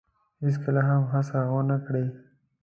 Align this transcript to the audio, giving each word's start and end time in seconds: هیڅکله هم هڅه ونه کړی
هیڅکله 0.43 0.81
هم 0.89 1.01
هڅه 1.11 1.37
ونه 1.51 1.77
کړی 1.85 2.05